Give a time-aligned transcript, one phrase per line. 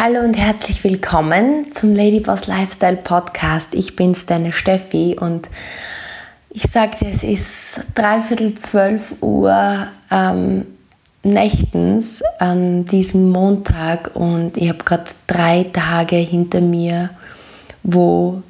[0.00, 3.74] Hallo und herzlich willkommen zum Ladyboss Lifestyle Podcast.
[3.74, 5.48] Ich bin's, deine Steffi und
[6.50, 10.66] ich sagte, es ist dreiviertel zwölf Uhr ähm,
[11.24, 17.10] nächtens an diesem Montag und ich habe gerade drei Tage hinter mir,
[17.82, 18.44] wo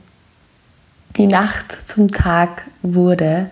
[1.16, 3.48] die Nacht zum Tag wurde.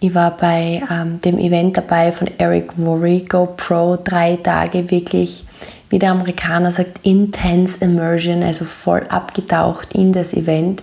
[0.00, 5.44] Ich war bei ähm, dem Event dabei von Eric Worry, GoPro, drei Tage wirklich
[5.90, 10.82] wie der Amerikaner sagt, intense immersion, also voll abgetaucht in das Event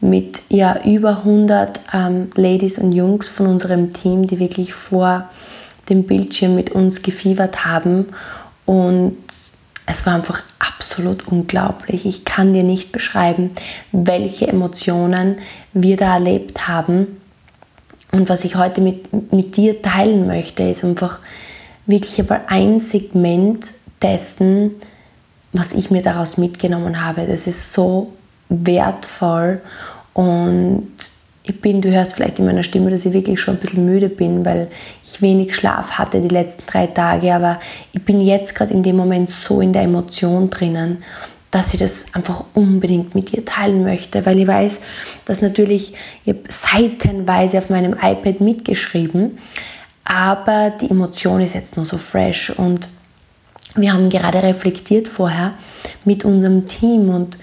[0.00, 5.28] mit ja über 100 ähm, Ladies und Jungs von unserem Team, die wirklich vor
[5.88, 8.06] dem Bildschirm mit uns gefiebert haben
[8.66, 9.16] und
[9.86, 12.06] es war einfach absolut unglaublich.
[12.06, 13.50] Ich kann dir nicht beschreiben,
[13.90, 15.38] welche Emotionen
[15.72, 17.20] wir da erlebt haben.
[18.12, 21.18] Und was ich heute mit, mit dir teilen möchte, ist einfach
[21.86, 23.66] wirklich aber ein Segment
[24.02, 24.76] dessen,
[25.52, 27.26] was ich mir daraus mitgenommen habe.
[27.26, 28.12] Das ist so
[28.48, 29.60] wertvoll
[30.14, 30.88] und
[31.44, 34.08] ich bin, du hörst vielleicht in meiner Stimme, dass ich wirklich schon ein bisschen müde
[34.08, 34.68] bin, weil
[35.04, 37.58] ich wenig Schlaf hatte die letzten drei Tage, aber
[37.92, 41.02] ich bin jetzt gerade in dem Moment so in der Emotion drinnen,
[41.50, 44.80] dass ich das einfach unbedingt mit dir teilen möchte, weil ich weiß,
[45.24, 45.94] dass natürlich,
[46.24, 49.38] ich habe seitenweise auf meinem iPad mitgeschrieben,
[50.04, 52.88] aber die Emotion ist jetzt nur so fresh und
[53.76, 55.54] wir haben gerade reflektiert vorher
[56.04, 57.38] mit unserem Team und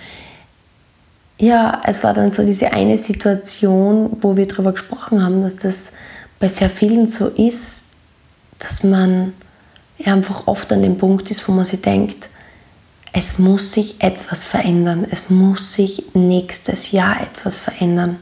[1.39, 5.85] ja, es war dann so diese eine Situation, wo wir darüber gesprochen haben, dass das
[6.37, 7.85] bei sehr vielen so ist,
[8.59, 9.33] dass man
[10.05, 12.29] einfach oft an dem Punkt ist, wo man sich denkt,
[13.13, 18.17] es muss sich etwas verändern, es muss sich nächstes Jahr etwas verändern.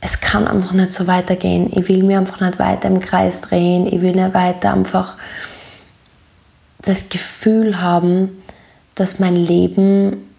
[0.00, 1.70] Es kann einfach nicht so weitergehen.
[1.74, 5.16] Ich will mir einfach nicht weiter im Kreis drehen, ich will nicht weiter einfach
[6.84, 8.42] das Gefühl haben,
[8.94, 10.30] dass mein Leben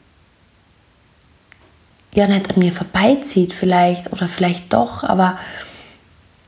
[2.13, 5.37] ja nicht an mir vorbeizieht vielleicht oder vielleicht doch, aber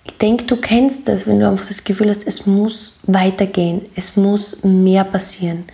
[0.05, 4.15] ich denke, du kennst das, wenn du einfach das Gefühl hast, es muss weitergehen, es
[4.15, 5.65] muss mehr passieren,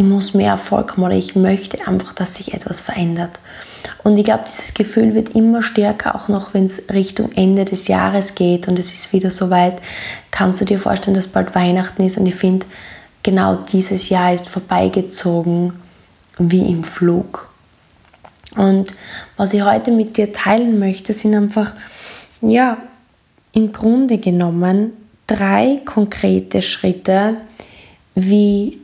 [0.00, 3.32] ich muss mehr Erfolg haben oder ich möchte einfach, dass sich etwas verändert.
[4.02, 7.86] Und ich glaube, dieses Gefühl wird immer stärker, auch noch wenn es Richtung Ende des
[7.86, 9.82] Jahres geht und es ist wieder soweit.
[10.30, 12.16] Kannst du dir vorstellen, dass bald Weihnachten ist?
[12.16, 12.64] Und ich finde,
[13.22, 15.74] genau dieses Jahr ist vorbeigezogen
[16.38, 17.50] wie im Flug.
[18.56, 18.94] Und
[19.36, 21.72] was ich heute mit dir teilen möchte, sind einfach,
[22.40, 22.78] ja,
[23.52, 24.94] im Grunde genommen
[25.26, 27.36] drei konkrete Schritte,
[28.14, 28.78] wie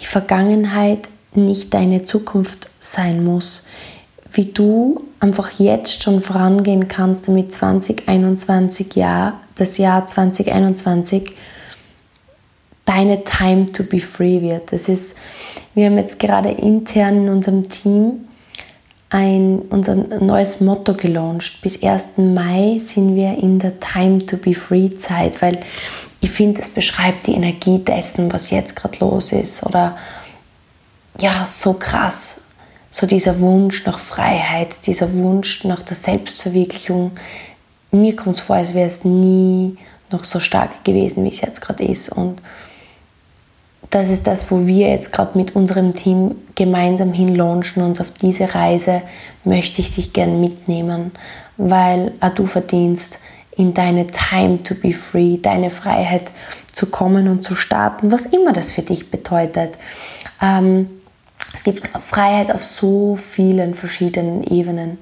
[0.00, 3.66] die Vergangenheit nicht deine Zukunft sein muss,
[4.30, 11.34] wie du einfach jetzt schon vorangehen kannst, damit 2021 Jahr, das Jahr 2021
[12.84, 14.72] deine Time to be free wird.
[14.72, 15.16] Das ist,
[15.74, 18.26] wir haben jetzt gerade intern in unserem Team
[19.10, 21.60] ein, unser neues Motto gelauncht.
[21.62, 22.18] Bis 1.
[22.18, 25.58] Mai sind wir in der Time to be free Zeit, weil
[26.22, 29.66] ich finde, es beschreibt die Energie dessen, was jetzt gerade los ist.
[29.66, 29.98] Oder
[31.20, 32.44] ja, so krass.
[32.92, 37.10] So dieser Wunsch nach Freiheit, dieser Wunsch nach der Selbstverwirklichung.
[37.90, 39.76] Mir kommt es vor, als wäre es nie
[40.12, 42.10] noch so stark gewesen, wie es jetzt gerade ist.
[42.10, 42.40] Und
[43.90, 48.54] das ist das, wo wir jetzt gerade mit unserem Team gemeinsam hinlaunchen und auf diese
[48.54, 49.02] Reise
[49.42, 51.10] möchte ich dich gern mitnehmen,
[51.56, 53.18] weil du verdienst
[53.56, 56.32] in deine Time to be free, deine Freiheit
[56.72, 59.76] zu kommen und zu starten, was immer das für dich bedeutet.
[60.40, 60.88] Ähm,
[61.54, 64.98] es gibt Freiheit auf so vielen verschiedenen Ebenen.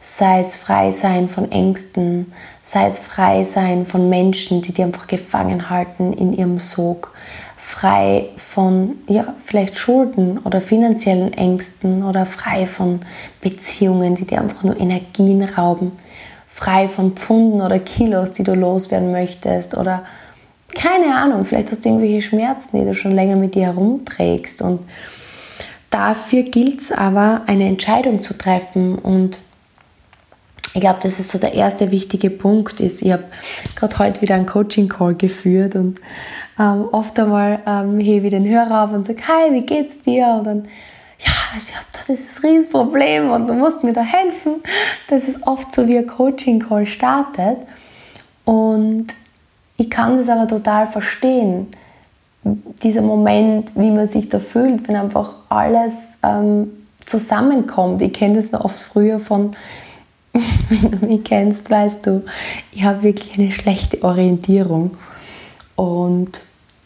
[0.00, 5.06] Sei es frei sein von Ängsten, sei es frei sein von Menschen, die dir einfach
[5.06, 7.12] gefangen halten in ihrem Sog,
[7.56, 13.00] frei von ja, vielleicht Schulden oder finanziellen Ängsten oder frei von
[13.42, 15.92] Beziehungen, die dir einfach nur Energien rauben,
[16.60, 20.04] frei von Pfunden oder Kilos, die du loswerden möchtest oder
[20.74, 24.80] keine Ahnung, vielleicht hast du irgendwelche Schmerzen, die du schon länger mit dir herumträgst und
[25.88, 29.40] dafür gilt es aber, eine Entscheidung zu treffen und
[30.74, 33.02] ich glaube, das ist so der erste wichtige Punkt ist.
[33.02, 33.24] Ich habe
[33.74, 35.98] gerade heute wieder einen Coaching-Call geführt und
[36.58, 40.28] ähm, oft einmal ähm, hebe ich den Hörer auf und sage, hi, wie geht's dir?
[40.38, 40.68] Und dann,
[41.24, 44.62] ja, ich habe da dieses Riesenproblem und du musst mir da helfen.
[45.08, 47.58] Das ist oft so, wie ein Coaching-Call startet.
[48.44, 49.08] Und
[49.76, 51.68] ich kann das aber total verstehen.
[52.82, 56.70] Dieser Moment, wie man sich da fühlt, wenn einfach alles ähm,
[57.04, 58.00] zusammenkommt.
[58.00, 59.52] Ich kenne das noch oft früher von,
[60.32, 62.24] wenn du mich kennst, weißt du,
[62.72, 64.96] ich habe wirklich eine schlechte Orientierung.
[65.76, 66.40] Und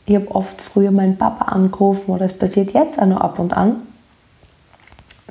[0.06, 3.56] ich habe oft früher meinen Papa angerufen oder es passiert jetzt auch noch ab und
[3.56, 3.82] an,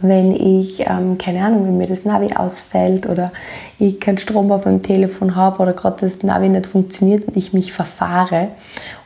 [0.04, 3.32] wenn ich, ähm, keine Ahnung, wenn mir das Navi ausfällt oder
[3.80, 7.54] ich keinen Strom auf meinem Telefon habe oder gerade das Navi nicht funktioniert und ich
[7.54, 8.50] mich verfahre.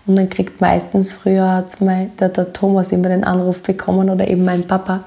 [0.06, 1.66] Und dann kriegt meistens früher
[2.20, 5.04] der, der Thomas immer den Anruf bekommen oder eben mein Papa.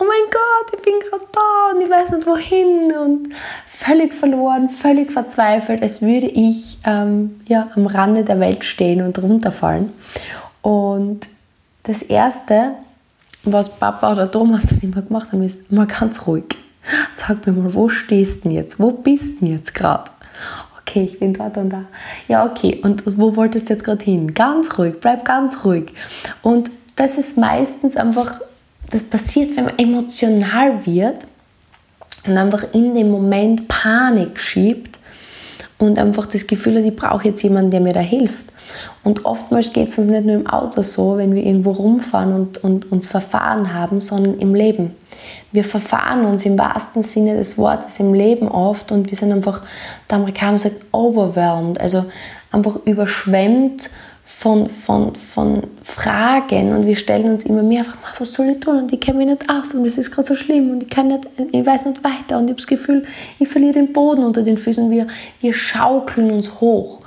[0.00, 3.34] Oh mein Gott, ich bin gerade da und ich weiß nicht wohin und
[3.66, 9.20] völlig verloren, völlig verzweifelt, als würde ich ähm, ja, am Rande der Welt stehen und
[9.20, 9.92] runterfallen.
[10.62, 11.28] Und
[11.82, 12.72] das Erste,
[13.44, 16.56] was Papa oder Thomas dann immer gemacht haben, ist mal ganz ruhig.
[17.12, 18.80] Sag mir mal, wo stehst du denn jetzt?
[18.80, 20.10] Wo bist du denn jetzt gerade?
[20.80, 21.84] Okay, ich bin dort und da.
[22.28, 22.80] Ja, okay.
[22.82, 24.32] Und wo wolltest du jetzt gerade hin?
[24.32, 25.92] Ganz ruhig, bleib ganz ruhig.
[26.42, 28.40] Und das ist meistens einfach,
[28.90, 31.26] das passiert, wenn man emotional wird
[32.26, 34.98] und einfach in dem Moment Panik schiebt
[35.76, 38.46] und einfach das Gefühl hat, ich brauche jetzt jemanden, der mir da hilft.
[39.04, 42.62] Und oftmals geht es uns nicht nur im Auto so, wenn wir irgendwo rumfahren und,
[42.64, 44.94] und uns verfahren haben, sondern im Leben.
[45.52, 49.62] Wir verfahren uns im wahrsten Sinne des Wortes im Leben oft und wir sind einfach,
[50.10, 52.04] der Amerikaner sagt, overwhelmed, also
[52.50, 53.90] einfach überschwemmt
[54.24, 58.76] von, von, von Fragen und wir stellen uns immer mehr einfach, was soll ich tun
[58.76, 61.08] und ich kenne mich nicht aus und es ist gerade so schlimm und ich, kann
[61.08, 63.04] nicht, ich weiß nicht weiter und ich habe das Gefühl,
[63.38, 64.90] ich verliere den Boden unter den Füßen.
[64.90, 65.08] Wir,
[65.40, 66.97] wir schaukeln uns hoch.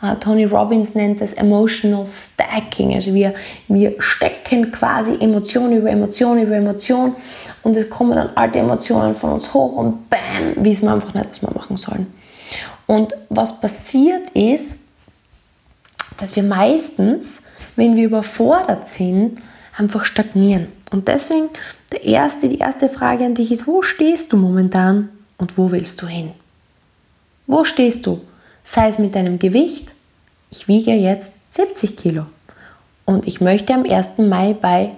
[0.00, 2.94] Uh, Tony Robbins nennt das Emotional Stacking.
[2.94, 3.34] Also wir,
[3.66, 7.16] wir stecken quasi Emotion über Emotion über Emotion
[7.64, 11.30] und es kommen dann alte Emotionen von uns hoch und bam, wissen wir einfach nicht,
[11.30, 12.06] was wir machen sollen.
[12.86, 14.76] Und was passiert ist,
[16.18, 19.38] dass wir meistens, wenn wir überfordert sind,
[19.76, 20.68] einfach stagnieren.
[20.92, 21.48] Und deswegen
[21.92, 25.08] der erste, die erste Frage an dich ist, wo stehst du momentan
[25.38, 26.32] und wo willst du hin?
[27.46, 28.20] Wo stehst du?
[28.70, 29.94] Sei es mit deinem Gewicht,
[30.50, 32.26] ich wiege jetzt 70 Kilo
[33.06, 34.18] und ich möchte am 1.
[34.18, 34.94] Mai bei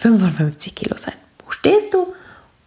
[0.00, 1.14] 55 Kilo sein.
[1.42, 2.08] Wo stehst du?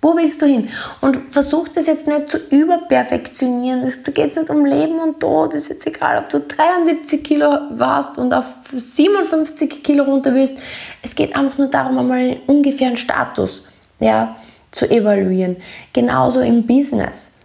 [0.02, 0.70] Wo willst du hin?
[1.02, 3.84] Und versuch das jetzt nicht zu überperfektionieren.
[3.84, 5.54] Es geht nicht um Leben und Tod.
[5.54, 10.58] Es ist jetzt egal, ob du 73 Kilo warst und auf 57 Kilo runter willst.
[11.04, 13.68] Es geht einfach nur darum, einmal einen ungefähren Status
[14.00, 14.38] ja,
[14.72, 15.58] zu evaluieren.
[15.94, 17.39] Genauso im Business.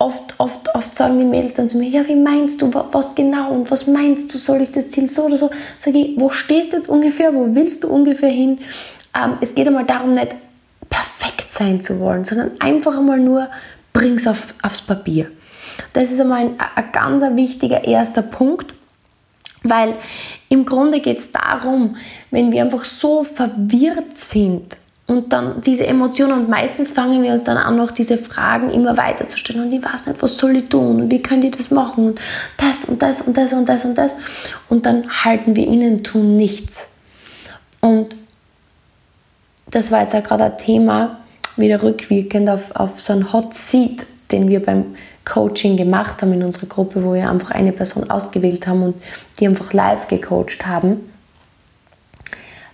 [0.00, 3.50] Oft, oft, oft sagen die Mädels dann zu mir, ja, wie meinst du, was genau
[3.50, 5.50] und was meinst du, soll ich das Ziel so oder so?
[5.76, 8.60] Sag ich, wo stehst du jetzt ungefähr, wo willst du ungefähr hin?
[9.12, 10.36] Ähm, es geht einmal darum, nicht
[10.88, 13.48] perfekt sein zu wollen, sondern einfach einmal nur
[13.92, 15.30] bring's auf, aufs Papier.
[15.92, 18.74] Das ist einmal ein, ein ganz wichtiger erster Punkt,
[19.64, 19.94] weil
[20.48, 21.96] im Grunde geht es darum,
[22.30, 24.76] wenn wir einfach so verwirrt sind
[25.08, 28.96] und dann diese Emotionen und meistens fangen wir uns dann an, noch diese Fragen immer
[28.98, 31.70] weiter zu stellen und ich weiß nicht, was soll ich tun wie könnt ihr das
[31.70, 32.20] machen und
[32.58, 34.16] das und das und das und das und das
[34.68, 36.92] und dann halten wir ihnen tun nichts.
[37.80, 38.16] Und
[39.70, 41.18] das war jetzt auch gerade ein Thema,
[41.56, 46.42] wieder rückwirkend auf, auf so einen Hot Seat, den wir beim Coaching gemacht haben in
[46.42, 49.02] unserer Gruppe, wo wir einfach eine Person ausgewählt haben und
[49.38, 51.10] die einfach live gecoacht haben.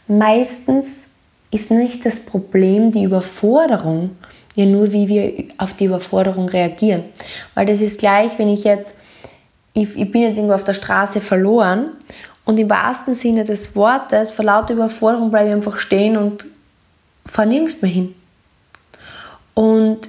[0.07, 1.14] Meistens
[1.55, 4.11] ist nicht das Problem die Überforderung,
[4.55, 7.05] ja nur wie wir auf die Überforderung reagieren.
[7.55, 8.95] Weil das ist gleich, wenn ich jetzt,
[9.73, 11.91] ich, ich bin jetzt irgendwo auf der Straße verloren
[12.45, 16.45] und im wahrsten Sinne des Wortes, vor lauter Überforderung bleibe ich einfach stehen und
[17.25, 18.15] fahre nirgends mehr hin.
[19.55, 20.01] Und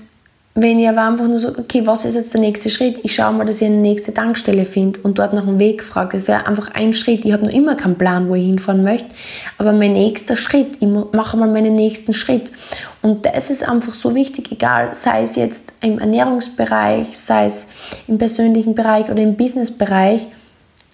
[0.58, 3.02] wenn ich aber einfach nur so, okay, was ist jetzt der nächste Schritt?
[3.04, 6.18] Ich schaue mal, dass ich eine nächste Tankstelle finde und dort nach dem Weg frage.
[6.18, 7.26] Das wäre einfach ein Schritt.
[7.26, 9.10] Ich habe noch immer keinen Plan, wo ich hinfahren möchte.
[9.58, 12.54] Aber mein nächster Schritt, ich mache mal meinen nächsten Schritt.
[13.02, 17.68] Und das ist einfach so wichtig, egal, sei es jetzt im Ernährungsbereich, sei es
[18.08, 20.26] im persönlichen Bereich oder im Businessbereich,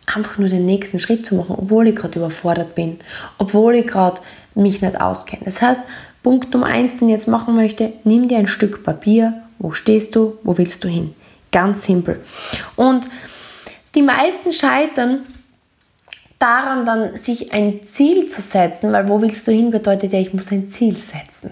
[0.07, 2.99] einfach nur den nächsten Schritt zu machen, obwohl ich gerade überfordert bin,
[3.37, 4.21] obwohl ich gerade
[4.55, 5.43] mich nicht auskenne.
[5.45, 5.81] Das heißt,
[6.23, 9.43] Punkt Nummer eins, den ich jetzt machen möchte, nimm dir ein Stück Papier.
[9.61, 10.39] Wo stehst du?
[10.43, 11.13] Wo willst du hin?
[11.51, 12.19] Ganz simpel.
[12.75, 13.07] Und
[13.93, 15.19] die meisten scheitern
[16.39, 20.33] daran dann, sich ein Ziel zu setzen, weil wo willst du hin bedeutet ja, ich
[20.33, 21.51] muss ein Ziel setzen.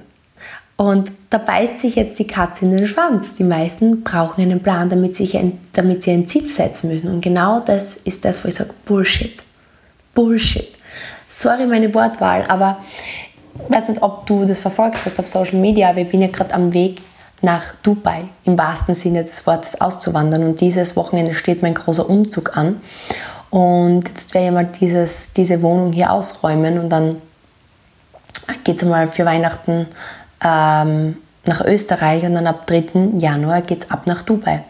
[0.75, 3.35] Und da beißt sich jetzt die Katze in den Schwanz.
[3.35, 7.11] Die meisten brauchen einen Plan, damit, sich ein, damit sie ein Ziel setzen müssen.
[7.11, 9.43] Und genau das ist das, wo ich sage, Bullshit.
[10.15, 10.69] Bullshit.
[11.27, 12.79] Sorry meine Wortwahl, aber
[13.63, 16.27] ich weiß nicht, ob du das verfolgt hast auf Social Media, aber ich bin ja
[16.27, 17.01] gerade am Weg
[17.41, 20.43] nach Dubai, im wahrsten Sinne des Wortes auszuwandern.
[20.43, 22.81] Und dieses Wochenende steht mein großer Umzug an.
[23.49, 27.21] Und jetzt werde ich mal dieses, diese Wohnung hier ausräumen und dann
[28.63, 29.87] geht es mal für Weihnachten
[30.43, 33.13] ähm, nach Österreich und dann ab 3.
[33.17, 34.63] Januar geht es ab nach Dubai.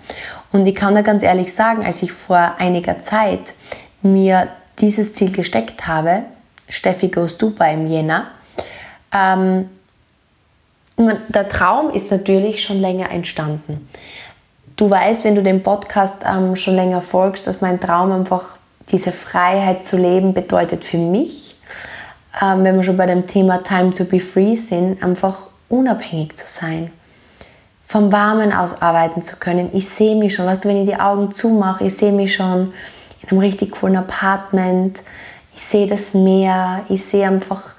[0.51, 3.53] Und ich kann da ganz ehrlich sagen, als ich vor einiger Zeit
[4.01, 4.47] mir
[4.79, 6.23] dieses Ziel gesteckt habe,
[6.69, 8.27] Steffi Goes Dubai im Jänner,
[9.13, 9.69] ähm,
[10.99, 13.87] der Traum ist natürlich schon länger entstanden.
[14.75, 18.57] Du weißt, wenn du den Podcast ähm, schon länger folgst, dass mein Traum einfach
[18.91, 21.55] diese Freiheit zu leben bedeutet für mich,
[22.41, 26.47] ähm, wenn wir schon bei dem Thema Time to be free sind, einfach unabhängig zu
[26.47, 26.91] sein.
[27.85, 29.69] Vom Warmen aus arbeiten zu können.
[29.73, 32.73] Ich sehe mich schon, weißt du, wenn ich die Augen zumache, ich sehe mich schon
[33.23, 35.01] in einem richtig coolen Apartment,
[35.55, 37.73] ich sehe das Meer, ich sehe einfach,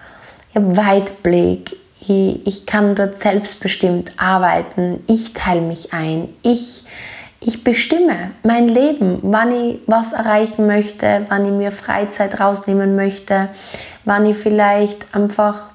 [0.51, 1.77] ich habe Weitblick,
[2.11, 6.85] ich, ich kann dort selbstbestimmt arbeiten, ich teile mich ein, ich,
[7.39, 13.49] ich bestimme mein Leben, wann ich was erreichen möchte, wann ich mir Freizeit rausnehmen möchte,
[14.05, 15.71] wann ich vielleicht einfach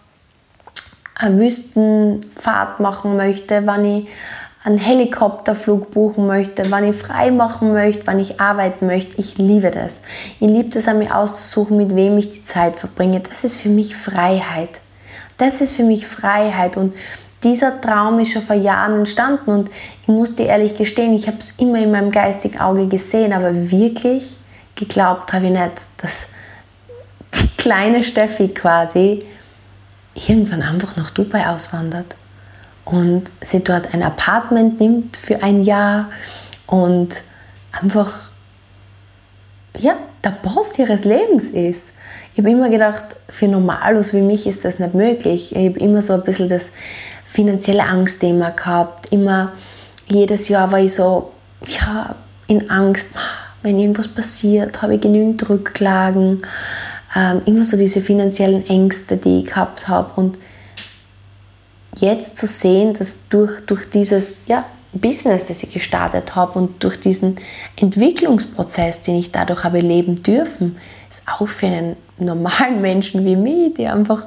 [1.18, 4.08] eine Wüstenfahrt machen möchte, wann ich
[4.66, 9.18] einen Helikopterflug buchen möchte, wann ich frei machen möchte, wann ich arbeiten möchte.
[9.20, 10.02] Ich liebe das.
[10.40, 13.22] Ich liebe es, an mir auszusuchen, mit wem ich die Zeit verbringe.
[13.22, 14.82] Das ist für mich Freiheit.
[15.38, 16.96] Das ist für mich Freiheit und
[17.44, 19.70] dieser Traum ist schon vor Jahren entstanden und
[20.02, 23.70] ich muss dir ehrlich gestehen, ich habe es immer in meinem geistigen Auge gesehen, aber
[23.72, 24.38] wirklich
[24.76, 26.28] geglaubt habe ich nicht, dass
[27.34, 29.20] die kleine Steffi quasi
[30.16, 32.16] irgendwann einfach nach Dubai auswandert
[32.86, 36.10] und sie dort ein Apartment nimmt für ein Jahr
[36.68, 37.22] und
[37.72, 38.30] einfach
[39.78, 41.92] ja, der Boss ihres Lebens ist.
[42.36, 45.56] Ich habe immer gedacht, für Normalos wie mich ist das nicht möglich.
[45.56, 46.74] Ich habe immer so ein bisschen das
[47.32, 49.10] finanzielle Angstthema gehabt.
[49.14, 49.54] Immer
[50.10, 51.32] jedes Jahr war ich so
[51.66, 52.14] ja,
[52.48, 53.08] in Angst,
[53.64, 56.42] wenn irgendwas passiert, habe ich genügend Rücklagen.
[57.16, 60.12] Ähm, immer so diese finanziellen Ängste, die ich gehabt habe.
[60.20, 60.38] Und
[61.96, 67.00] jetzt zu sehen, dass durch, durch dieses ja, Business, das ich gestartet habe und durch
[67.00, 67.38] diesen
[67.78, 70.76] Entwicklungsprozess, den ich dadurch habe leben dürfen,
[71.16, 74.26] ist auch für einen normalen Menschen wie mich, der einfach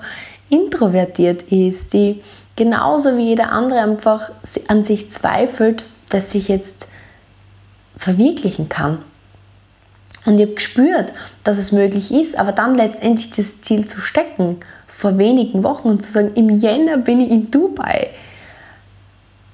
[0.50, 2.23] introvertiert ist, die
[2.57, 4.30] genauso wie jeder andere einfach
[4.68, 6.88] an sich zweifelt, dass sich jetzt
[7.97, 8.99] verwirklichen kann.
[10.25, 11.12] Und ich habe gespürt,
[11.45, 16.02] dass es möglich ist, aber dann letztendlich das Ziel zu stecken, vor wenigen Wochen und
[16.02, 18.11] zu sagen, im Jänner bin ich in Dubai.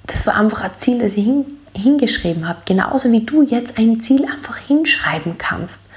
[0.07, 2.61] Das war einfach ein Ziel, das ich hin, hingeschrieben habe.
[2.65, 5.91] Genauso wie du jetzt ein Ziel einfach hinschreiben kannst.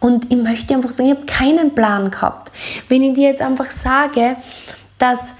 [0.00, 2.50] Und ich möchte einfach sagen, ich habe keinen Plan gehabt.
[2.88, 4.36] Wenn ich dir jetzt einfach sage,
[4.98, 5.34] dass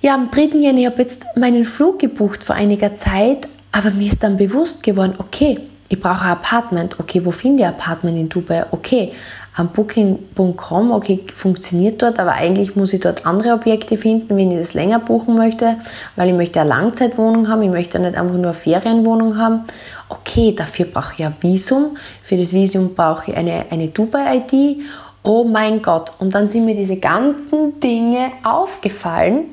[0.00, 0.58] ja, am 3.
[0.58, 4.82] Jänner, ich habe jetzt meinen Flug gebucht vor einiger Zeit, aber mir ist dann bewusst
[4.82, 7.00] geworden, okay, ich brauche ein Apartment.
[7.00, 8.66] Okay, wo finde ich ein Apartment in Dubai?
[8.70, 9.12] Okay,
[9.56, 14.58] am Booking.com, okay, funktioniert dort, aber eigentlich muss ich dort andere Objekte finden, wenn ich
[14.58, 15.76] das länger buchen möchte,
[16.14, 19.64] weil ich möchte eine Langzeitwohnung haben, ich möchte nicht einfach nur eine Ferienwohnung haben.
[20.08, 21.96] Okay, dafür brauche ich ein Visum.
[22.22, 24.82] Für das Visum brauche ich eine, eine Dubai-ID.
[25.22, 26.12] Oh mein Gott.
[26.18, 29.46] Und dann sind mir diese ganzen Dinge aufgefallen,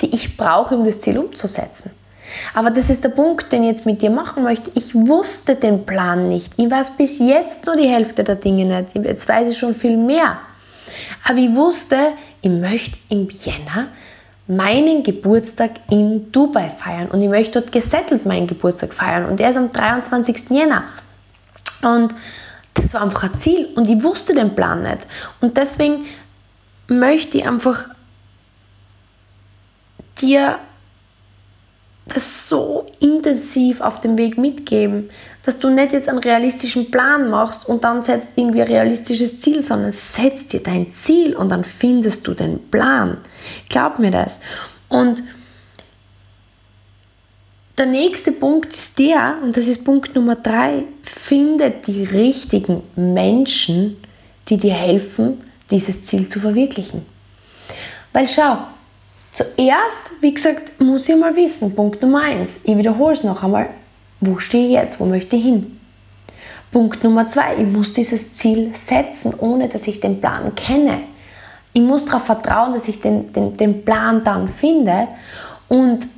[0.00, 1.90] die ich brauche, um das Ziel umzusetzen.
[2.54, 4.70] Aber das ist der Punkt, den ich jetzt mit dir machen möchte.
[4.74, 6.52] Ich wusste den Plan nicht.
[6.56, 8.94] Ich weiß bis jetzt nur die Hälfte der Dinge nicht.
[8.94, 10.38] Jetzt weiß ich schon viel mehr.
[11.24, 11.96] Aber ich wusste,
[12.42, 13.88] ich möchte im Jänner
[14.48, 19.50] meinen Geburtstag in Dubai feiern und ich möchte dort gesettelt meinen Geburtstag feiern und der
[19.50, 20.50] ist am 23.
[20.50, 20.84] Jänner.
[21.82, 22.14] Und
[22.74, 25.06] das war einfach ein Ziel und ich wusste den Plan nicht.
[25.40, 26.06] Und deswegen
[26.88, 27.90] möchte ich einfach
[30.20, 30.58] dir
[32.06, 35.10] das so intensiv auf dem Weg mitgeben,
[35.42, 39.62] dass du nicht jetzt einen realistischen Plan machst und dann setzt irgendwie ein realistisches Ziel,
[39.62, 43.18] sondern setzt dir dein Ziel und dann findest du den Plan.
[43.68, 44.40] Glaub mir das.
[44.88, 45.22] Und
[47.78, 53.96] der nächste Punkt ist der, und das ist Punkt Nummer drei, finde die richtigen Menschen,
[54.48, 57.06] die dir helfen, dieses Ziel zu verwirklichen.
[58.12, 58.58] Weil schau,
[59.38, 62.60] Zuerst, wie gesagt, muss ich mal wissen, Punkt Nummer eins.
[62.64, 63.68] ich wiederhole es noch einmal,
[64.20, 65.78] wo stehe ich jetzt, wo möchte ich hin?
[66.70, 71.00] Punkt Nummer zwei, ich muss dieses Ziel setzen, ohne dass ich den Plan kenne.
[71.72, 75.08] Ich muss darauf vertrauen, dass ich den, den, den Plan dann finde.
[75.68, 76.08] Und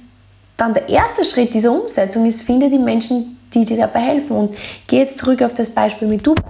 [0.56, 4.36] dann der erste Schritt dieser Umsetzung ist, finde die Menschen, die dir dabei helfen.
[4.36, 6.42] Und gehe jetzt zurück auf das Beispiel mit Dubai.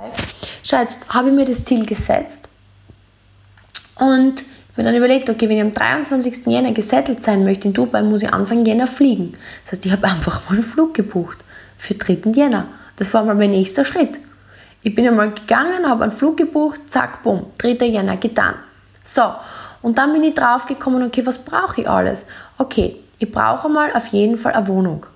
[0.62, 2.48] Schau, jetzt habe ich mir das Ziel gesetzt
[4.00, 4.44] und
[4.76, 6.46] mir dann überlegt, okay, wenn ich am 23.
[6.46, 9.32] Jänner gesettelt sein möchte in Dubai, muss ich Anfang Jänner fliegen.
[9.64, 11.38] Das heißt, ich habe einfach mal einen Flug gebucht
[11.78, 12.30] für 3.
[12.32, 12.66] Jänner.
[12.96, 14.18] Das war mal mein nächster Schritt.
[14.82, 17.86] Ich bin einmal gegangen, habe einen Flug gebucht, zack, bumm, 3.
[17.86, 18.54] Jänner getan.
[19.02, 19.22] So,
[19.82, 22.26] und dann bin ich drauf gekommen, okay, was brauche ich alles?
[22.58, 25.06] Okay, ich brauche mal auf jeden Fall eine Wohnung.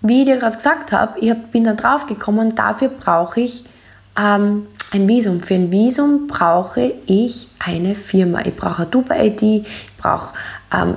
[0.00, 3.64] Wie ich dir gerade gesagt habe, ich bin dann drauf gekommen, dafür brauche ich
[4.18, 5.40] ähm, ein Visum.
[5.40, 8.40] Für ein Visum brauche ich eine Firma.
[8.44, 10.34] Ich brauche eine Dubai-ID, ich brauche
[10.72, 10.96] ähm,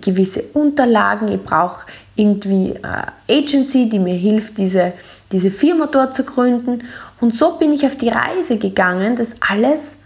[0.00, 4.92] gewisse Unterlagen, ich brauche irgendwie eine Agency, die mir hilft, diese,
[5.32, 6.84] diese Firma dort zu gründen.
[7.20, 9.98] Und so bin ich auf die Reise gegangen, das alles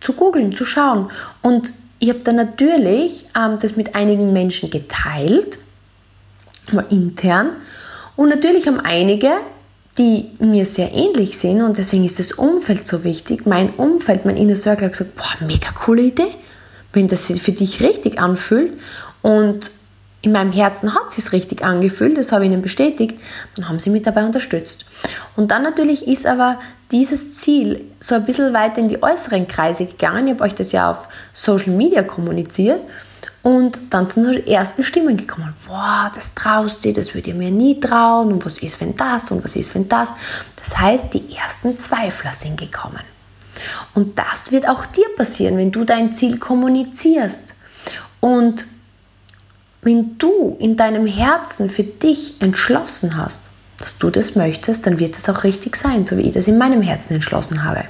[0.00, 1.10] zu googeln, zu schauen.
[1.42, 5.58] Und ich habe dann natürlich ähm, das mit einigen Menschen geteilt,
[6.72, 7.50] mal intern.
[8.16, 9.30] Und natürlich haben einige,
[9.98, 14.36] die mir sehr ähnlich sind, und deswegen ist das Umfeld so wichtig, mein Umfeld, mein
[14.36, 16.34] Inner Circle hat gesagt, boah, mega coole Idee,
[16.92, 18.72] wenn das für dich richtig anfühlt.
[19.22, 19.70] Und
[20.22, 23.16] in meinem Herzen hat es sich richtig angefühlt, das habe ich ihnen bestätigt,
[23.56, 24.84] dann haben sie mich dabei unterstützt.
[25.36, 26.58] Und dann natürlich ist aber
[26.90, 30.26] dieses Ziel so ein bisschen weiter in die äußeren Kreise gegangen.
[30.26, 32.80] Ich habe euch das ja auf Social Media kommuniziert.
[33.42, 35.54] Und dann sind so die ersten Stimmen gekommen.
[35.66, 38.32] Boah, das traust du, das würde ich mir nie trauen.
[38.32, 39.30] Und was ist, wenn das?
[39.30, 40.14] Und was ist, wenn das?
[40.56, 43.02] Das heißt, die ersten Zweifler sind gekommen.
[43.94, 47.54] Und das wird auch dir passieren, wenn du dein Ziel kommunizierst.
[48.20, 48.66] Und
[49.82, 53.44] wenn du in deinem Herzen für dich entschlossen hast,
[53.78, 56.58] dass du das möchtest, dann wird das auch richtig sein, so wie ich das in
[56.58, 57.84] meinem Herzen entschlossen habe.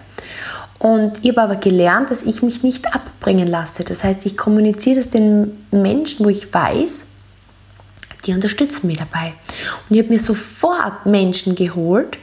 [0.78, 3.82] Und ich habe aber gelernt, dass ich mich nicht abbringen lasse.
[3.84, 7.08] Das heißt, ich kommuniziere das den Menschen, wo ich weiß,
[8.26, 9.34] die unterstützen mich dabei.
[9.88, 12.18] Und ich habe mir sofort Menschen geholt,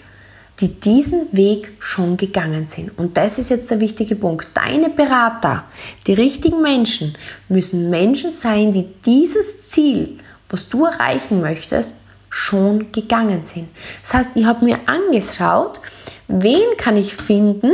[0.62, 2.98] die diesen Weg schon gegangen sind.
[2.98, 4.48] Und das ist jetzt der wichtige Punkt.
[4.54, 5.66] Deine Berater,
[6.08, 7.14] die richtigen Menschen,
[7.50, 10.18] müssen Menschen sein, die dieses Ziel,
[10.50, 11.98] was du erreichen möchtest,
[12.30, 13.68] schon gegangen sind.
[14.02, 15.82] Das heißt, ich habe mir angeschaut,
[16.28, 17.72] wen kann ich finden,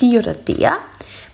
[0.00, 0.78] die oder der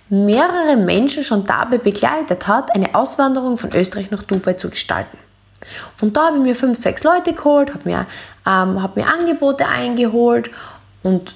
[0.09, 5.17] mehrere Menschen schon dabei begleitet hat, eine Auswanderung von Österreich nach Dubai zu gestalten.
[5.99, 8.05] Und da habe ich mir fünf, sechs Leute geholt, habe mir,
[8.45, 10.51] ähm, hab mir Angebote eingeholt
[11.01, 11.33] und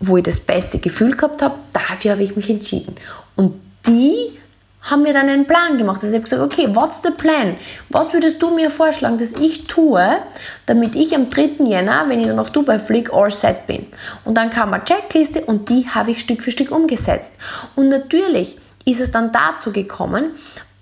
[0.00, 2.96] wo ich das beste Gefühl gehabt habe, dafür habe ich mich entschieden.
[3.36, 4.38] Und die
[4.82, 5.96] haben mir dann einen Plan gemacht.
[6.02, 7.56] Also ich habe gesagt, okay, what's the plan?
[7.90, 10.18] Was würdest du mir vorschlagen, dass ich tue,
[10.66, 11.64] damit ich am 3.
[11.64, 13.86] Jänner, wenn ich dann nach Dubai fliege, all set bin?
[14.24, 17.34] Und dann kam eine Checkliste und die habe ich Stück für Stück umgesetzt.
[17.74, 20.30] Und natürlich ist es dann dazu gekommen,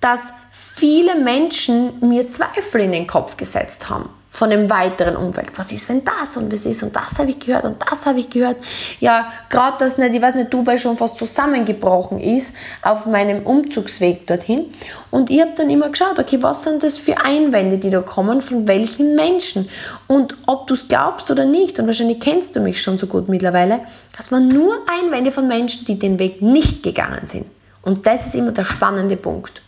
[0.01, 5.51] dass viele Menschen mir Zweifel in den Kopf gesetzt haben von dem weiteren Umfeld.
[5.57, 8.21] Was ist, wenn das und was ist und das habe ich gehört und das habe
[8.21, 8.59] ich gehört.
[9.01, 14.27] Ja, gerade dass nicht, ich weiß nicht, Dubai schon fast zusammengebrochen ist auf meinem Umzugsweg
[14.27, 14.67] dorthin.
[15.11, 18.43] Und ich habe dann immer geschaut, okay, was sind das für Einwände, die da kommen,
[18.43, 19.71] von welchen Menschen
[20.07, 21.79] und ob du es glaubst oder nicht.
[21.79, 23.81] Und wahrscheinlich kennst du mich schon so gut mittlerweile.
[24.19, 27.47] Das waren nur Einwände von Menschen, die den Weg nicht gegangen sind.
[27.81, 29.63] Und das ist immer der spannende Punkt.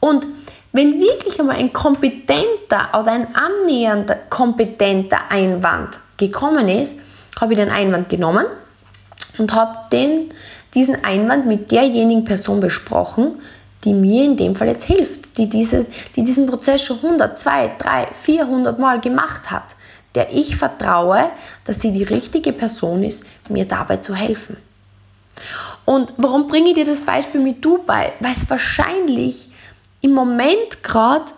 [0.00, 0.26] Und
[0.72, 7.00] wenn wirklich einmal ein kompetenter oder ein annähernder kompetenter Einwand gekommen ist,
[7.40, 8.46] habe ich den Einwand genommen
[9.38, 10.30] und habe den,
[10.74, 13.38] diesen Einwand mit derjenigen Person besprochen,
[13.84, 17.72] die mir in dem Fall jetzt hilft, die, diese, die diesen Prozess schon 100, 2,
[17.78, 19.74] 3, 400 Mal gemacht hat,
[20.14, 21.30] der ich vertraue,
[21.64, 24.56] dass sie die richtige Person ist, mir dabei zu helfen.
[25.84, 28.12] Und warum bringe ich dir das Beispiel mit Dubai?
[28.20, 29.48] Weil es wahrscheinlich
[30.02, 31.32] im Moment gerade,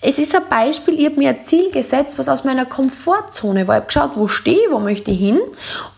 [0.00, 3.76] es ist ein Beispiel, ich habe mir ein Ziel gesetzt, was aus meiner Komfortzone war.
[3.76, 5.40] Ich habe geschaut, wo stehe ich, wo möchte ich hin.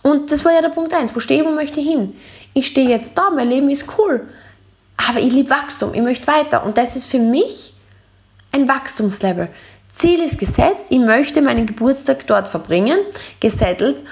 [0.03, 2.17] Und das war ja der Punkt 1, wo stehe ich, wo möchte ich hin.
[2.55, 4.27] Ich stehe jetzt da, mein Leben ist cool.
[4.97, 6.65] Aber ich liebe Wachstum, ich möchte weiter.
[6.65, 7.75] Und das ist für mich
[8.53, 9.49] ein Wachstumslevel.
[9.93, 12.99] Ziel ist gesetzt, ich möchte meinen Geburtstag dort verbringen,
[13.41, 14.03] gesettelt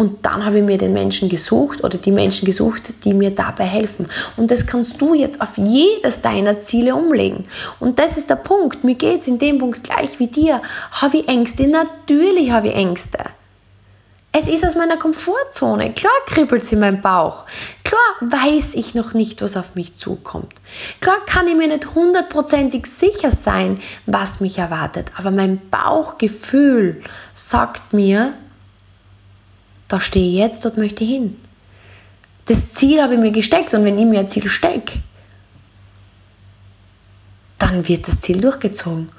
[0.00, 3.66] und dann habe ich mir den Menschen gesucht oder die Menschen gesucht, die mir dabei
[3.66, 4.08] helfen.
[4.38, 7.44] Und das kannst du jetzt auf jedes deiner Ziele umlegen.
[7.80, 8.82] Und das ist der Punkt.
[8.82, 10.62] Mir geht es in dem Punkt gleich wie dir.
[10.90, 11.66] Habe ich Ängste?
[11.66, 13.18] Natürlich habe ich Ängste.
[14.32, 15.92] Es ist aus meiner Komfortzone.
[15.92, 17.44] Klar kribbelt es in meinem Bauch.
[17.84, 20.54] Klar weiß ich noch nicht, was auf mich zukommt.
[21.00, 25.12] Klar kann ich mir nicht hundertprozentig sicher sein, was mich erwartet.
[25.18, 27.02] Aber mein Bauchgefühl
[27.34, 28.32] sagt mir,
[29.90, 31.36] da stehe ich jetzt, dort möchte ich hin.
[32.46, 35.00] Das Ziel habe ich mir gesteckt und wenn ich mir ein Ziel stecke,
[37.58, 39.10] dann wird das Ziel durchgezogen.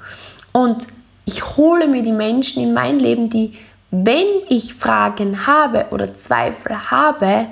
[0.52, 0.86] Und
[1.24, 3.52] ich hole mir die Menschen in mein Leben, die,
[3.90, 7.46] wenn ich Fragen habe oder Zweifel habe,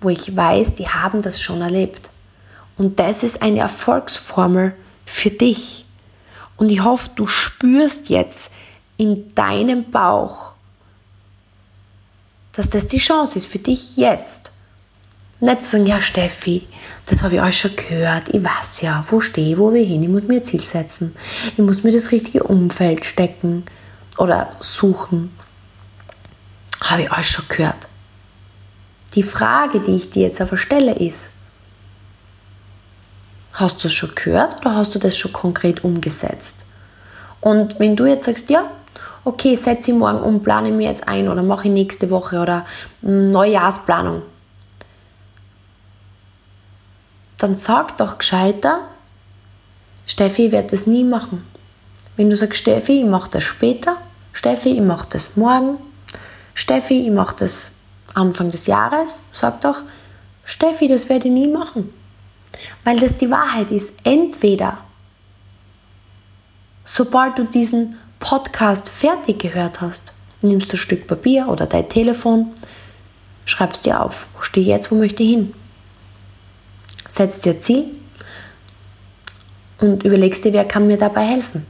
[0.00, 2.10] wo ich weiß, die haben das schon erlebt.
[2.76, 4.74] Und das ist eine Erfolgsformel
[5.06, 5.84] für dich.
[6.56, 8.52] Und ich hoffe, du spürst jetzt
[8.96, 10.54] in deinem Bauch,
[12.52, 14.52] dass das die Chance ist für dich jetzt.
[15.40, 16.66] Nicht sagen, ja Steffi,
[17.06, 19.88] das habe ich alles schon gehört, ich weiß ja, wo stehe ich, wo will ich
[19.88, 21.16] hin, ich muss mir ein Ziel setzen,
[21.52, 23.64] ich muss mir das richtige Umfeld stecken
[24.18, 25.34] oder suchen.
[26.82, 27.88] Habe ich alles schon gehört.
[29.14, 31.32] Die Frage, die ich dir jetzt aber stelle, ist,
[33.54, 36.66] hast du es schon gehört oder hast du das schon konkret umgesetzt?
[37.40, 38.70] Und wenn du jetzt sagst, ja,
[39.24, 42.64] okay, setze ich morgen um, plane mir jetzt ein oder mache ich nächste Woche oder
[43.02, 44.22] Neujahrsplanung,
[47.38, 48.80] dann sag doch gescheiter,
[50.06, 51.46] Steffi, ich werde das nie machen.
[52.16, 53.96] Wenn du sagst, Steffi, ich mache das später,
[54.32, 55.78] Steffi, ich mache das morgen,
[56.54, 57.70] Steffi, ich mache das
[58.14, 59.82] Anfang des Jahres, sag doch,
[60.44, 61.94] Steffi, das werde ich nie machen.
[62.84, 64.00] Weil das die Wahrheit ist.
[64.04, 64.78] Entweder,
[66.84, 72.52] sobald du diesen Podcast fertig gehört hast, nimmst du ein Stück Papier oder dein Telefon,
[73.46, 75.54] schreibst dir auf, wo stehe ich jetzt, wo möchte ich hin?
[77.08, 77.86] Setzt dir Ziel
[79.80, 81.66] und überlegst dir, wer kann mir dabei helfen.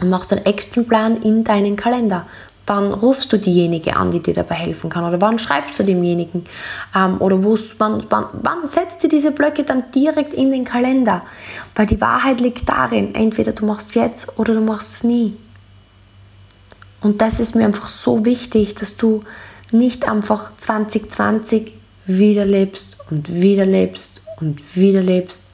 [0.00, 2.26] Und machst einen Actionplan in deinen Kalender.
[2.68, 5.04] Wann rufst du diejenige an, die dir dabei helfen kann?
[5.04, 6.44] Oder wann schreibst du demjenigen?
[6.94, 11.22] Ähm, oder wann, wann, wann setzt du diese Blöcke dann direkt in den Kalender?
[11.74, 15.36] Weil die Wahrheit liegt darin, entweder du machst es jetzt oder du machst es nie.
[17.00, 19.20] Und das ist mir einfach so wichtig, dass du
[19.70, 21.72] nicht einfach 2020
[22.04, 25.44] wieder lebst und wieder lebst und wieder lebst.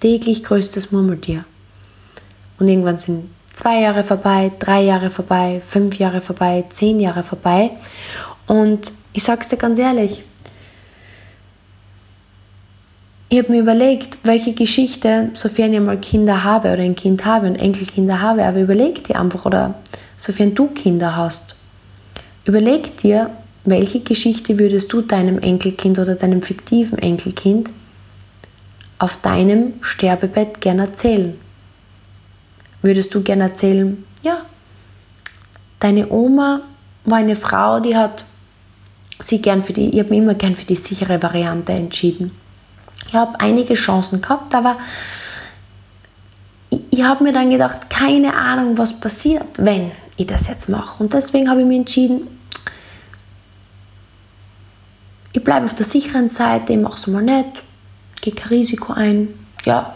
[0.00, 1.44] Täglich größtes Murmeltier.
[2.58, 7.72] Und irgendwann sind zwei Jahre vorbei, drei Jahre vorbei, fünf Jahre vorbei, zehn Jahre vorbei.
[8.46, 10.22] Und ich sage es dir ganz ehrlich,
[13.30, 17.46] ich habe mir überlegt, welche Geschichte, sofern ich mal Kinder habe oder ein Kind habe
[17.48, 19.74] und Enkelkinder habe, aber überleg dir einfach, oder
[20.16, 21.56] sofern du Kinder hast,
[22.44, 23.30] überleg dir,
[23.64, 27.68] welche Geschichte würdest du deinem Enkelkind oder deinem fiktiven Enkelkind
[28.98, 31.47] auf deinem Sterbebett gerne erzählen?
[32.82, 34.42] Würdest du gerne erzählen, ja,
[35.80, 36.62] deine Oma
[37.04, 38.24] war eine Frau, die hat
[39.20, 42.32] sie gern für die, ich habe mich immer gern für die sichere Variante entschieden.
[43.06, 44.76] Ich habe einige Chancen gehabt, aber
[46.70, 51.02] ich, ich habe mir dann gedacht, keine Ahnung, was passiert, wenn ich das jetzt mache.
[51.02, 52.28] Und deswegen habe ich mich entschieden,
[55.32, 57.62] ich bleibe auf der sicheren Seite, ich mache es mal nicht,
[58.20, 59.28] gehe kein Risiko ein.
[59.64, 59.94] Ja,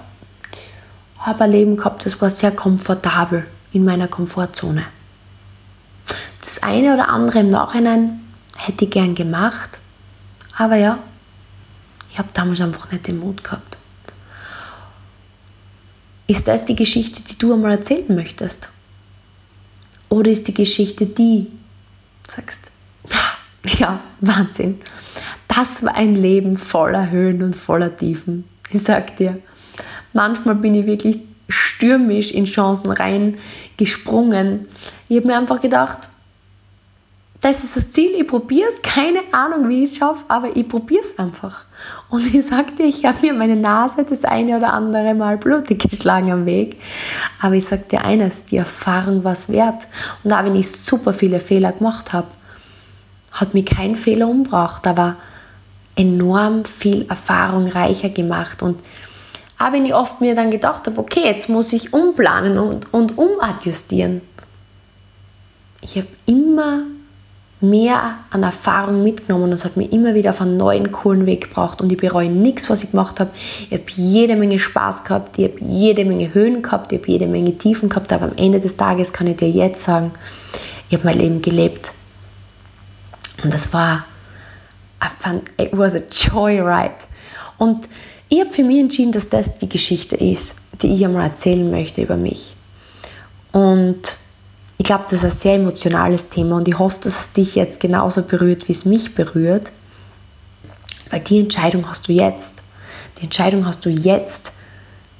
[1.23, 4.85] habe ein Leben gehabt, das war sehr komfortabel in meiner Komfortzone.
[6.41, 8.21] Das eine oder andere im Nachhinein
[8.57, 9.79] hätte ich gern gemacht,
[10.57, 10.99] aber ja,
[12.11, 13.79] ich habe damals einfach nicht den Mut gehabt.
[16.27, 18.69] Ist das die Geschichte, die du einmal erzählen möchtest?
[20.09, 21.47] Oder ist die Geschichte die,
[22.29, 22.71] sagst,
[23.65, 24.81] ja, Wahnsinn.
[25.49, 28.45] Das war ein Leben voller Höhen und voller Tiefen.
[28.71, 29.39] Ich sag dir,
[30.12, 34.68] Manchmal bin ich wirklich stürmisch in Chancen reingesprungen.
[35.09, 36.09] Ich habe mir einfach gedacht,
[37.42, 40.68] das ist das Ziel, ich probiere es, keine Ahnung, wie ich es schaffe, aber ich
[40.68, 41.64] probiere es einfach.
[42.09, 46.31] Und ich sagte, ich habe mir meine Nase das eine oder andere Mal blutig geschlagen
[46.31, 46.81] am Weg.
[47.40, 49.88] Aber ich sagte eines, die Erfahrung war es wert.
[50.22, 52.29] Und auch wenn ich super viele Fehler gemacht habe,
[53.33, 55.16] hat mich kein Fehler umgebracht, aber
[55.96, 58.62] enorm viel Erfahrung reicher gemacht.
[58.62, 58.79] Und
[59.62, 63.16] auch wenn ich oft mir dann gedacht habe, okay, jetzt muss ich umplanen und, und
[63.16, 64.20] umadjustieren.
[65.81, 66.85] Ich habe immer
[67.61, 71.48] mehr an Erfahrung mitgenommen und es hat mich immer wieder auf einen neuen, coolen Weg
[71.48, 73.31] gebracht und ich bereue nichts, was ich gemacht habe.
[73.70, 77.29] Ich habe jede Menge Spaß gehabt, ich habe jede Menge Höhen gehabt, ich habe jede
[77.29, 80.11] Menge Tiefen gehabt, aber am Ende des Tages kann ich dir jetzt sagen,
[80.88, 81.92] ich habe mein Leben gelebt.
[83.44, 84.07] Und das war,
[85.57, 86.94] it was a joyride.
[87.59, 87.87] Und
[88.33, 92.01] ich habe für mich entschieden, dass das die Geschichte ist, die ich einmal erzählen möchte
[92.01, 92.57] über mich.
[93.53, 94.01] Und
[94.79, 97.79] ich glaube, das ist ein sehr emotionales Thema und ich hoffe, dass es dich jetzt
[97.79, 99.71] genauso berührt, wie es mich berührt.
[101.11, 102.62] Weil die Entscheidung hast du jetzt.
[103.18, 104.53] Die Entscheidung hast du jetzt,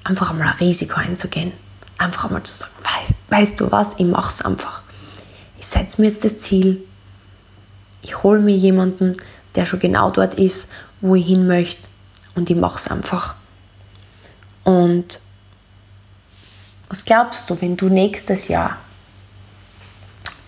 [0.05, 1.53] einfach einmal ein Risiko einzugehen.
[1.99, 2.73] Einfach einmal zu sagen,
[3.29, 4.81] weißt, du was, ich mache es einfach.
[5.59, 6.83] Ich setze mir jetzt das Ziel.
[8.01, 9.19] Ich hole mir jemanden,
[9.55, 10.73] der schon genau dort ist,
[11.03, 11.92] wo ich hin möchte
[12.35, 13.35] und ich mache es einfach.
[14.65, 15.21] Und
[16.89, 18.79] was glaubst du, wenn du nächstes Jahr,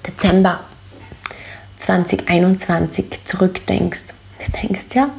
[0.07, 0.61] Dezember
[1.77, 4.15] 2021, zurückdenkst?
[4.45, 5.11] Du denkst, ja,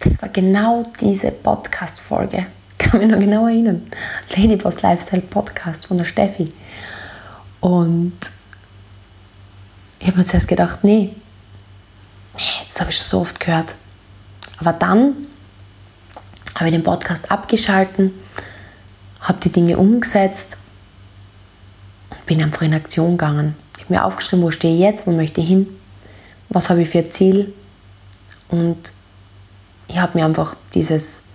[0.00, 2.46] das war genau diese Podcast-Folge.
[2.78, 3.90] Kann mich noch genau erinnern.
[4.36, 6.52] Ladyboss Lifestyle Podcast von der Steffi.
[7.60, 8.18] Und
[9.98, 11.14] ich habe mir zuerst gedacht, nee,
[12.36, 13.74] nee, das habe ich schon so oft gehört.
[14.58, 15.26] Aber dann
[16.54, 18.12] habe ich den Podcast abgeschalten,
[19.20, 20.56] habe die Dinge umgesetzt
[22.10, 23.56] und bin einfach in Aktion gegangen.
[23.76, 25.66] Ich habe mir aufgeschrieben, wo stehe ich jetzt, wo möchte ich hin,
[26.48, 27.52] was habe ich für ein Ziel
[28.48, 28.92] Und
[29.88, 31.28] ich habe mir einfach dieses,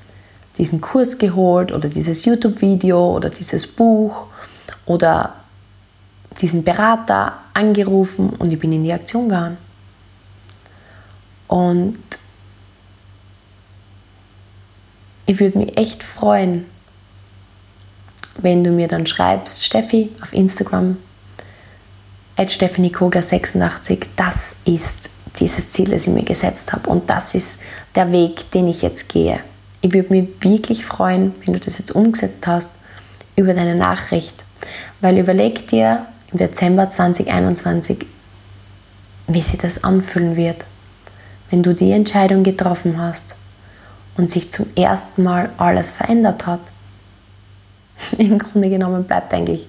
[0.58, 4.28] diesen Kurs geholt oder dieses YouTube-Video oder dieses Buch
[4.86, 5.36] oder
[6.42, 9.58] diesen Berater angerufen und ich bin in die Aktion gegangen.
[11.48, 11.98] Und
[15.26, 16.66] ich würde mich echt freuen,
[18.38, 20.98] wenn du mir dann schreibst, Steffi auf Instagram,
[22.36, 25.10] at stephanikoga86, das ist
[25.40, 27.62] dieses Ziel, das ich mir gesetzt habe und das ist
[27.96, 29.40] der Weg, den ich jetzt gehe.
[29.82, 32.72] Ich würde mich wirklich freuen, wenn du das jetzt umgesetzt hast,
[33.36, 34.44] über deine Nachricht.
[35.02, 38.06] Weil überleg dir im Dezember 2021,
[39.28, 40.66] wie sich das anfühlen wird,
[41.50, 43.36] wenn du die Entscheidung getroffen hast
[44.18, 46.62] und sich zum ersten Mal alles verändert hat.
[48.18, 49.68] Im Grunde genommen bleibt eigentlich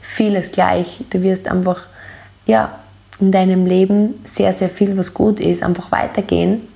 [0.00, 1.04] vieles gleich.
[1.10, 1.86] Du wirst einfach
[2.46, 2.78] ja,
[3.20, 6.68] in deinem Leben sehr, sehr viel, was gut ist, einfach weitergehen.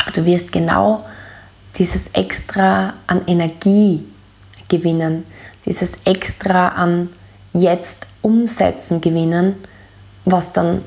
[0.00, 1.04] Aber du wirst genau
[1.76, 4.04] dieses Extra an Energie
[4.68, 5.24] gewinnen,
[5.64, 7.10] dieses Extra an
[7.52, 9.56] jetzt umsetzen gewinnen,
[10.24, 10.82] was dann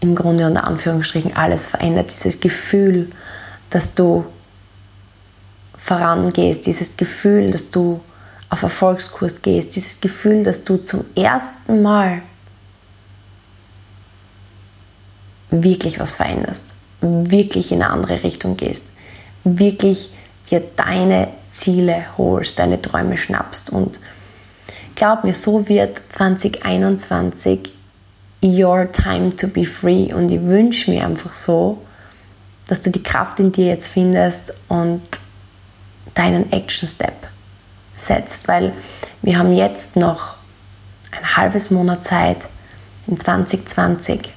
[0.00, 2.12] im Grunde unter Anführungsstrichen alles verändert.
[2.12, 3.10] Dieses Gefühl,
[3.70, 4.24] dass du
[5.78, 8.00] vorangehst, dieses Gefühl, dass du
[8.50, 12.22] auf Erfolgskurs gehst, dieses Gefühl, dass du zum ersten Mal
[15.50, 18.90] wirklich was veränderst, wirklich in eine andere Richtung gehst,
[19.44, 20.10] wirklich
[20.50, 23.70] dir deine Ziele holst, deine Träume schnappst.
[23.70, 24.00] Und
[24.94, 27.72] glaub mir, so wird 2021
[28.42, 30.12] your time to be free.
[30.12, 31.78] Und ich wünsche mir einfach so,
[32.66, 35.02] dass du die Kraft in dir jetzt findest und
[36.18, 37.28] deinen Action Step
[37.94, 38.72] setzt, weil
[39.22, 40.36] wir haben jetzt noch
[41.12, 42.46] ein halbes Monat Zeit
[43.06, 44.32] in 2020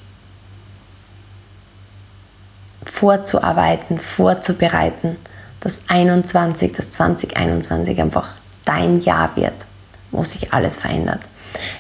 [2.84, 5.18] vorzuarbeiten, vorzubereiten,
[5.60, 8.34] dass 21, das 2021 einfach
[8.66, 9.66] dein Jahr wird,
[10.12, 11.22] wo sich alles verändert.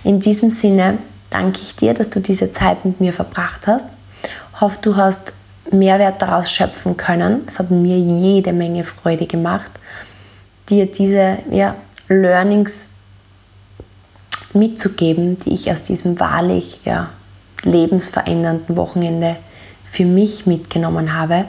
[0.03, 3.87] In diesem Sinne danke ich dir, dass du diese Zeit mit mir verbracht hast.
[4.59, 5.33] Hoffe, du hast
[5.71, 7.43] Mehrwert daraus schöpfen können.
[7.47, 9.71] Es hat mir jede Menge Freude gemacht,
[10.69, 11.75] dir diese ja,
[12.07, 12.95] Learnings
[14.53, 17.11] mitzugeben, die ich aus diesem wahrlich ja,
[17.63, 19.37] lebensverändernden Wochenende
[19.89, 21.45] für mich mitgenommen habe.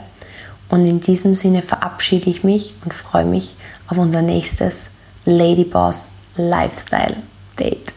[0.69, 3.55] Und in diesem Sinne verabschiede ich mich und freue mich
[3.87, 4.89] auf unser nächstes
[5.25, 7.17] Ladyboss Lifestyle
[7.59, 7.93] Date.